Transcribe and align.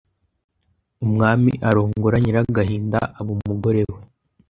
Umwami 1.05 1.51
arongora 1.69 2.15
Nyiragahinda 2.23 2.99
aba 3.19 3.29
umugore 3.35 3.81
we 3.91 3.99